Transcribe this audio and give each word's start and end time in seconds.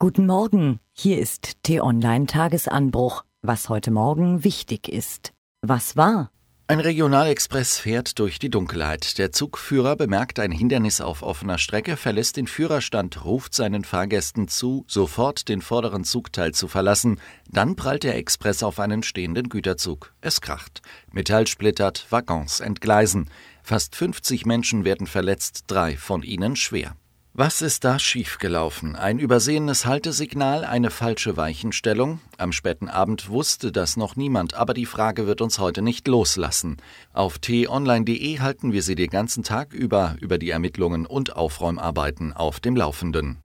Guten 0.00 0.26
Morgen, 0.26 0.78
hier 0.92 1.18
ist 1.18 1.64
T-Online 1.64 2.26
Tagesanbruch, 2.26 3.24
was 3.42 3.68
heute 3.68 3.90
Morgen 3.90 4.44
wichtig 4.44 4.88
ist. 4.88 5.32
Was 5.60 5.96
war? 5.96 6.30
Ein 6.68 6.78
Regionalexpress 6.78 7.78
fährt 7.78 8.20
durch 8.20 8.38
die 8.38 8.48
Dunkelheit. 8.48 9.18
Der 9.18 9.32
Zugführer 9.32 9.96
bemerkt 9.96 10.38
ein 10.38 10.52
Hindernis 10.52 11.00
auf 11.00 11.24
offener 11.24 11.58
Strecke, 11.58 11.96
verlässt 11.96 12.36
den 12.36 12.46
Führerstand, 12.46 13.24
ruft 13.24 13.54
seinen 13.54 13.82
Fahrgästen 13.82 14.46
zu, 14.46 14.84
sofort 14.86 15.48
den 15.48 15.62
vorderen 15.62 16.04
Zugteil 16.04 16.54
zu 16.54 16.68
verlassen. 16.68 17.18
Dann 17.50 17.74
prallt 17.74 18.04
der 18.04 18.14
Express 18.14 18.62
auf 18.62 18.78
einen 18.78 19.02
stehenden 19.02 19.48
Güterzug. 19.48 20.14
Es 20.20 20.40
kracht. 20.40 20.80
Metall 21.10 21.48
splittert, 21.48 22.06
Waggons 22.10 22.60
entgleisen. 22.60 23.30
Fast 23.64 23.96
50 23.96 24.46
Menschen 24.46 24.84
werden 24.84 25.08
verletzt, 25.08 25.64
drei 25.66 25.96
von 25.96 26.22
ihnen 26.22 26.54
schwer. 26.54 26.94
Was 27.40 27.62
ist 27.62 27.84
da 27.84 28.00
schiefgelaufen? 28.00 28.96
Ein 28.96 29.20
übersehenes 29.20 29.86
Haltesignal, 29.86 30.64
eine 30.64 30.90
falsche 30.90 31.36
Weichenstellung? 31.36 32.18
Am 32.36 32.50
späten 32.50 32.88
Abend 32.88 33.28
wusste 33.28 33.70
das 33.70 33.96
noch 33.96 34.16
niemand, 34.16 34.54
aber 34.54 34.74
die 34.74 34.86
Frage 34.86 35.28
wird 35.28 35.40
uns 35.40 35.60
heute 35.60 35.80
nicht 35.80 36.08
loslassen. 36.08 36.78
Auf 37.12 37.38
t-online.de 37.38 38.40
halten 38.40 38.72
wir 38.72 38.82
Sie 38.82 38.96
den 38.96 39.10
ganzen 39.10 39.44
Tag 39.44 39.72
über 39.72 40.16
über 40.20 40.36
die 40.38 40.50
Ermittlungen 40.50 41.06
und 41.06 41.36
Aufräumarbeiten 41.36 42.32
auf 42.32 42.58
dem 42.58 42.74
Laufenden. 42.74 43.38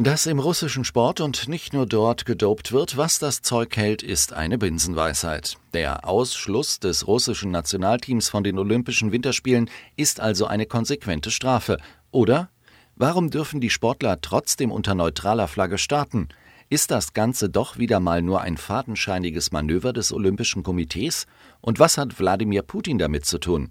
Dass 0.00 0.26
im 0.26 0.38
russischen 0.38 0.84
Sport 0.84 1.20
und 1.20 1.48
nicht 1.48 1.72
nur 1.72 1.84
dort 1.84 2.24
gedopt 2.24 2.70
wird, 2.70 2.96
was 2.96 3.18
das 3.18 3.42
Zeug 3.42 3.76
hält, 3.76 4.04
ist 4.04 4.32
eine 4.32 4.56
Binsenweisheit. 4.56 5.56
Der 5.74 6.08
Ausschluss 6.08 6.78
des 6.78 7.08
russischen 7.08 7.50
Nationalteams 7.50 8.28
von 8.28 8.44
den 8.44 8.60
Olympischen 8.60 9.10
Winterspielen 9.10 9.68
ist 9.96 10.20
also 10.20 10.46
eine 10.46 10.66
konsequente 10.66 11.32
Strafe 11.32 11.78
oder 12.10 12.50
warum 12.96 13.30
dürfen 13.30 13.60
die 13.60 13.70
Sportler 13.70 14.20
trotzdem 14.20 14.70
unter 14.70 14.94
neutraler 14.94 15.48
Flagge 15.48 15.78
starten? 15.78 16.28
Ist 16.70 16.90
das 16.90 17.14
Ganze 17.14 17.48
doch 17.48 17.78
wieder 17.78 17.98
mal 17.98 18.20
nur 18.20 18.42
ein 18.42 18.58
fadenscheiniges 18.58 19.52
Manöver 19.52 19.92
des 19.92 20.12
Olympischen 20.12 20.62
Komitees? 20.62 21.26
Und 21.60 21.78
was 21.78 21.96
hat 21.96 22.18
Wladimir 22.18 22.62
Putin 22.62 22.98
damit 22.98 23.24
zu 23.24 23.38
tun? 23.38 23.70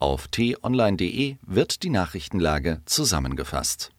Auf 0.00 0.26
t-online.de 0.26 1.36
wird 1.46 1.84
die 1.84 1.90
Nachrichtenlage 1.90 2.80
zusammengefasst. 2.84 3.92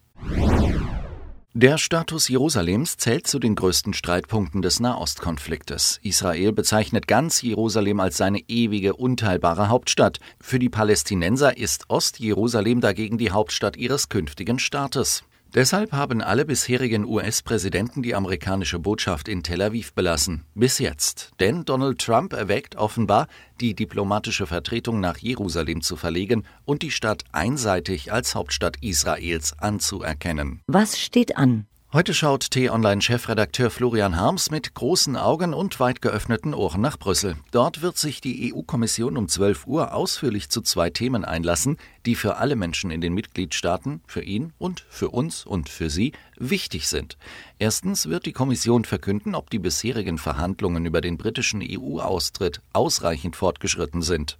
Der 1.55 1.77
Status 1.77 2.29
Jerusalems 2.29 2.97
zählt 2.97 3.27
zu 3.27 3.37
den 3.37 3.53
größten 3.53 3.93
Streitpunkten 3.93 4.63
des 4.63 4.79
Nahostkonfliktes. 4.79 5.99
Israel 6.01 6.51
bezeichnet 6.51 7.07
ganz 7.07 7.43
Jerusalem 7.43 7.99
als 7.99 8.17
seine 8.17 8.39
ewige, 8.47 8.95
unteilbare 8.95 9.69
Hauptstadt. 9.69 10.17
Für 10.41 10.57
die 10.57 10.69
Palästinenser 10.69 11.55
ist 11.55 11.91
Ost-Jerusalem 11.91 12.81
dagegen 12.81 13.19
die 13.19 13.29
Hauptstadt 13.29 13.77
ihres 13.77 14.09
künftigen 14.09 14.57
Staates. 14.57 15.25
Deshalb 15.53 15.91
haben 15.91 16.21
alle 16.21 16.45
bisherigen 16.45 17.05
US-Präsidenten 17.05 18.01
die 18.01 18.15
amerikanische 18.15 18.79
Botschaft 18.79 19.27
in 19.27 19.43
Tel 19.43 19.61
Aviv 19.61 19.93
belassen. 19.93 20.45
Bis 20.55 20.79
jetzt. 20.79 21.29
Denn 21.39 21.63
Donald 21.63 21.99
Trump 21.99 22.33
erwägt 22.33 22.75
offenbar, 22.75 23.27
die 23.61 23.75
diplomatische 23.75 24.47
Vertretung 24.47 24.99
nach 24.99 25.19
Jerusalem 25.19 25.81
zu 25.83 25.95
verlegen 25.95 26.43
und 26.65 26.81
die 26.81 26.89
Stadt 26.89 27.23
einseitig 27.31 28.11
als 28.11 28.33
Hauptstadt 28.33 28.77
Israels 28.81 29.53
anzuerkennen. 29.59 30.61
Was 30.65 30.99
steht 30.99 31.37
an? 31.37 31.67
Heute 31.93 32.15
schaut 32.15 32.49
T-Online-Chefredakteur 32.49 33.69
Florian 33.69 34.15
Harms 34.15 34.49
mit 34.49 34.73
großen 34.73 35.15
Augen 35.15 35.53
und 35.53 35.79
weit 35.79 36.01
geöffneten 36.01 36.55
Ohren 36.55 36.81
nach 36.81 36.97
Brüssel. 36.97 37.35
Dort 37.51 37.83
wird 37.83 37.99
sich 37.99 38.19
die 38.19 38.51
EU-Kommission 38.51 39.15
um 39.15 39.27
12 39.27 39.67
Uhr 39.67 39.93
ausführlich 39.93 40.49
zu 40.49 40.61
zwei 40.61 40.89
Themen 40.89 41.23
einlassen, 41.23 41.77
die 42.07 42.15
für 42.15 42.37
alle 42.37 42.55
Menschen 42.55 42.89
in 42.89 42.99
den 42.99 43.13
Mitgliedstaaten, 43.13 44.01
für 44.07 44.23
ihn 44.23 44.53
und 44.57 44.83
für 44.89 45.09
uns 45.09 45.45
und 45.45 45.69
für 45.69 45.91
sie 45.91 46.13
wichtig 46.35 46.87
sind. 46.87 47.15
Erstens 47.59 48.09
wird 48.09 48.25
die 48.25 48.33
Kommission 48.33 48.85
verkünden, 48.85 49.35
ob 49.35 49.51
die 49.51 49.59
bisherigen 49.59 50.17
Verhandlungen 50.17 50.87
über 50.87 50.99
den 50.99 51.19
britischen 51.19 51.61
EU-Austritt 51.61 52.63
ausreichend 52.73 53.35
fortgeschritten 53.35 54.01
sind. 54.01 54.39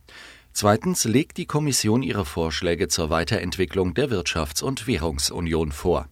Zweitens 0.54 1.04
legt 1.04 1.38
die 1.38 1.46
Kommission 1.46 2.02
ihre 2.02 2.26
Vorschläge 2.26 2.88
zur 2.88 3.12
Weiterentwicklung 3.12 3.94
der 3.94 4.10
Wirtschafts- 4.10 4.64
und 4.64 4.88
Währungsunion 4.88 5.72
vor. 5.72 6.08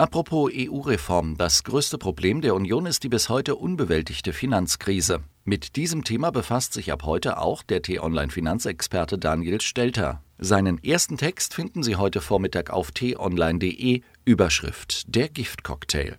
Apropos 0.00 0.50
EU-Reform, 0.50 1.36
das 1.36 1.62
größte 1.62 1.98
Problem 1.98 2.40
der 2.40 2.54
Union 2.54 2.86
ist 2.86 3.02
die 3.02 3.10
bis 3.10 3.28
heute 3.28 3.54
unbewältigte 3.54 4.32
Finanzkrise. 4.32 5.20
Mit 5.44 5.76
diesem 5.76 6.04
Thema 6.04 6.32
befasst 6.32 6.72
sich 6.72 6.90
ab 6.90 7.02
heute 7.04 7.36
auch 7.36 7.62
der 7.62 7.82
T-Online-Finanzexperte 7.82 9.18
Daniel 9.18 9.60
Stelter. 9.60 10.22
Seinen 10.38 10.82
ersten 10.82 11.18
Text 11.18 11.52
finden 11.52 11.82
Sie 11.82 11.96
heute 11.96 12.22
Vormittag 12.22 12.70
auf 12.70 12.92
t-online.de, 12.92 14.00
Überschrift 14.24 15.14
Der 15.14 15.28
Giftcocktail. 15.28 16.16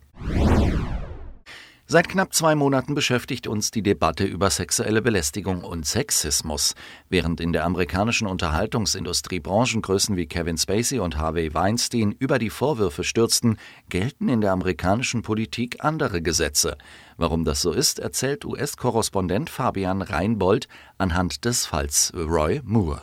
Seit 1.92 2.08
knapp 2.08 2.34
zwei 2.34 2.56
Monaten 2.56 2.96
beschäftigt 2.96 3.48
uns 3.48 3.70
die 3.70 3.82
Debatte 3.84 4.24
über 4.24 4.50
sexuelle 4.50 5.02
Belästigung 5.02 5.62
und 5.66 5.86
Sexismus. 5.86 6.74
Während 7.10 7.42
in 7.42 7.52
der 7.52 7.66
amerikanischen 7.66 8.28
Unterhaltungsindustrie 8.28 9.42
Branchengrößen 9.42 10.16
wie 10.16 10.26
Kevin 10.26 10.58
Spacey 10.58 11.00
und 11.00 11.18
Harvey 11.18 11.54
Weinstein 11.54 12.16
über 12.18 12.40
die 12.40 12.50
Vorwürfe 12.50 13.04
stürzten, 13.04 13.58
gelten 13.90 14.30
in 14.30 14.40
der 14.40 14.54
amerikanischen 14.54 15.22
Politik 15.22 15.84
andere 15.84 16.22
Gesetze. 16.22 16.78
Warum 17.18 17.44
das 17.44 17.62
so 17.62 17.74
ist, 17.74 18.00
erzählt 18.00 18.46
US-Korrespondent 18.46 19.50
Fabian 19.50 20.02
Reinbold 20.02 20.70
anhand 20.98 21.44
des 21.44 21.66
Falls 21.66 22.14
Roy 22.16 22.62
Moore. 22.64 23.02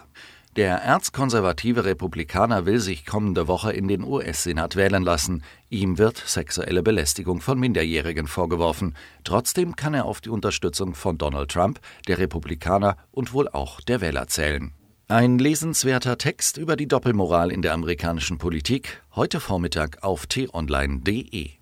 Der 0.58 0.78
erzkonservative 0.78 1.84
Republikaner 1.84 2.66
will 2.66 2.80
sich 2.80 3.06
kommende 3.06 3.46
Woche 3.46 3.72
in 3.72 3.86
den 3.86 4.02
US-Senat 4.02 4.74
wählen 4.74 5.04
lassen. 5.04 5.44
Ihm 5.70 5.98
wird 5.98 6.16
sexuelle 6.16 6.82
Belästigung 6.82 7.40
von 7.40 7.60
Minderjährigen 7.60 8.26
vorgeworfen. 8.26 8.96
Trotzdem 9.22 9.76
kann 9.76 9.94
er 9.94 10.04
auf 10.04 10.20
die 10.20 10.30
Unterstützung 10.30 10.96
von 10.96 11.16
Donald 11.16 11.52
Trump, 11.52 11.78
der 12.08 12.18
Republikaner 12.18 12.96
und 13.12 13.32
wohl 13.32 13.46
auch 13.46 13.80
der 13.82 14.00
Wähler 14.00 14.26
zählen. 14.26 14.72
Ein 15.06 15.38
lesenswerter 15.38 16.18
Text 16.18 16.56
über 16.56 16.74
die 16.74 16.88
Doppelmoral 16.88 17.52
in 17.52 17.62
der 17.62 17.72
amerikanischen 17.72 18.38
Politik, 18.38 19.00
heute 19.14 19.38
Vormittag 19.38 20.02
auf 20.02 20.26
t-online.de. 20.26 21.57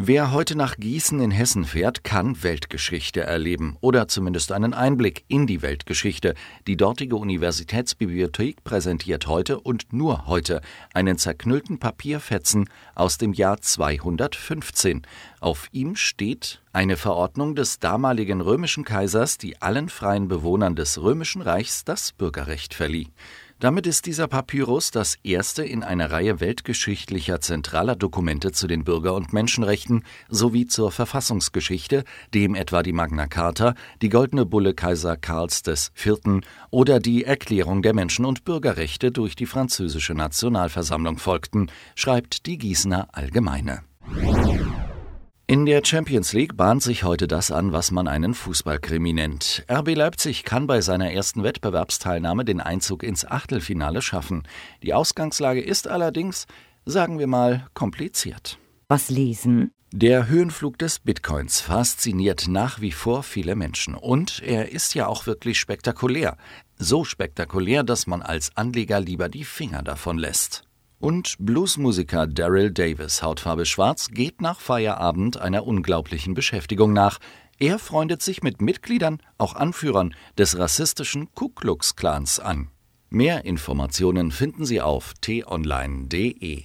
Wer 0.00 0.30
heute 0.30 0.56
nach 0.56 0.76
Gießen 0.76 1.18
in 1.18 1.32
Hessen 1.32 1.64
fährt, 1.64 2.04
kann 2.04 2.44
Weltgeschichte 2.44 3.22
erleben 3.22 3.76
oder 3.80 4.06
zumindest 4.06 4.52
einen 4.52 4.72
Einblick 4.72 5.24
in 5.26 5.48
die 5.48 5.60
Weltgeschichte. 5.60 6.34
Die 6.68 6.76
dortige 6.76 7.16
Universitätsbibliothek 7.16 8.62
präsentiert 8.62 9.26
heute 9.26 9.58
und 9.58 9.92
nur 9.92 10.28
heute 10.28 10.60
einen 10.94 11.18
zerknüllten 11.18 11.80
Papierfetzen 11.80 12.70
aus 12.94 13.18
dem 13.18 13.32
Jahr 13.32 13.60
215. 13.60 15.02
Auf 15.40 15.66
ihm 15.72 15.96
steht 15.96 16.62
eine 16.72 16.96
Verordnung 16.96 17.56
des 17.56 17.80
damaligen 17.80 18.40
römischen 18.40 18.84
Kaisers, 18.84 19.36
die 19.36 19.60
allen 19.60 19.88
freien 19.88 20.28
Bewohnern 20.28 20.76
des 20.76 21.02
römischen 21.02 21.42
Reichs 21.42 21.84
das 21.84 22.12
Bürgerrecht 22.12 22.72
verlieh. 22.72 23.08
Damit 23.60 23.88
ist 23.88 24.06
dieser 24.06 24.28
Papyrus 24.28 24.92
das 24.92 25.16
erste 25.24 25.64
in 25.64 25.82
einer 25.82 26.12
Reihe 26.12 26.38
weltgeschichtlicher 26.38 27.40
zentraler 27.40 27.96
Dokumente 27.96 28.52
zu 28.52 28.68
den 28.68 28.84
Bürger- 28.84 29.14
und 29.14 29.32
Menschenrechten 29.32 30.04
sowie 30.28 30.68
zur 30.68 30.92
Verfassungsgeschichte, 30.92 32.04
dem 32.34 32.54
etwa 32.54 32.84
die 32.84 32.92
Magna 32.92 33.26
Carta, 33.26 33.74
die 34.00 34.10
Goldene 34.10 34.46
Bulle 34.46 34.74
Kaiser 34.74 35.16
Karls 35.16 35.64
IV. 35.66 36.44
oder 36.70 37.00
die 37.00 37.24
Erklärung 37.24 37.82
der 37.82 37.94
Menschen- 37.94 38.26
und 38.26 38.44
Bürgerrechte 38.44 39.10
durch 39.10 39.34
die 39.34 39.46
französische 39.46 40.14
Nationalversammlung 40.14 41.18
folgten, 41.18 41.68
schreibt 41.96 42.46
die 42.46 42.58
Gießener 42.58 43.08
Allgemeine. 43.10 43.87
In 45.50 45.64
der 45.64 45.80
Champions 45.82 46.34
League 46.34 46.58
bahnt 46.58 46.82
sich 46.82 47.04
heute 47.04 47.26
das 47.26 47.50
an, 47.50 47.72
was 47.72 47.90
man 47.90 48.06
einen 48.06 48.34
Fußballkrimi 48.34 49.14
nennt. 49.14 49.64
RB 49.66 49.94
Leipzig 49.94 50.44
kann 50.44 50.66
bei 50.66 50.82
seiner 50.82 51.10
ersten 51.10 51.42
Wettbewerbsteilnahme 51.42 52.44
den 52.44 52.60
Einzug 52.60 53.02
ins 53.02 53.24
Achtelfinale 53.24 54.02
schaffen. 54.02 54.42
Die 54.82 54.92
Ausgangslage 54.92 55.62
ist 55.62 55.88
allerdings, 55.88 56.46
sagen 56.84 57.18
wir 57.18 57.28
mal, 57.28 57.66
kompliziert. 57.72 58.58
Was 58.88 59.08
lesen? 59.08 59.72
Der 59.90 60.28
Höhenflug 60.28 60.76
des 60.76 60.98
Bitcoins 60.98 61.62
fasziniert 61.62 62.46
nach 62.46 62.82
wie 62.82 62.92
vor 62.92 63.22
viele 63.22 63.56
Menschen. 63.56 63.94
Und 63.94 64.42
er 64.42 64.70
ist 64.70 64.94
ja 64.94 65.06
auch 65.06 65.26
wirklich 65.26 65.58
spektakulär. 65.58 66.36
So 66.76 67.04
spektakulär, 67.04 67.84
dass 67.84 68.06
man 68.06 68.20
als 68.20 68.54
Anleger 68.54 69.00
lieber 69.00 69.30
die 69.30 69.44
Finger 69.44 69.82
davon 69.82 70.18
lässt. 70.18 70.67
Und 71.00 71.36
Bluesmusiker 71.38 72.26
Daryl 72.26 72.72
Davis, 72.72 73.22
Hautfarbe 73.22 73.66
Schwarz, 73.66 74.08
geht 74.10 74.40
nach 74.40 74.58
Feierabend 74.58 75.40
einer 75.40 75.64
unglaublichen 75.64 76.34
Beschäftigung 76.34 76.92
nach. 76.92 77.18
Er 77.58 77.78
freundet 77.78 78.20
sich 78.22 78.42
mit 78.42 78.60
Mitgliedern, 78.60 79.20
auch 79.36 79.54
Anführern 79.54 80.14
des 80.36 80.58
rassistischen 80.58 81.32
Ku 81.34 81.50
Klux 81.50 81.94
Klans 81.94 82.40
an. 82.40 82.68
Mehr 83.10 83.44
Informationen 83.44 84.32
finden 84.32 84.64
Sie 84.64 84.80
auf 84.80 85.14
t-online.de. 85.20 86.64